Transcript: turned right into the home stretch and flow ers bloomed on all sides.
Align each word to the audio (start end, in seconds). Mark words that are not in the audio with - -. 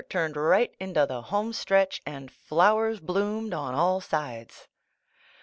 turned 0.09 0.35
right 0.35 0.73
into 0.79 1.05
the 1.05 1.21
home 1.21 1.53
stretch 1.53 2.01
and 2.07 2.31
flow 2.31 2.79
ers 2.79 2.99
bloomed 2.99 3.53
on 3.53 3.75
all 3.75 4.01
sides. 4.01 4.67